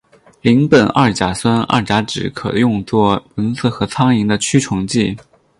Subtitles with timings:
[0.41, 5.15] 邻苯二甲酸二甲酯可用作蚊子和苍蝇的驱虫剂。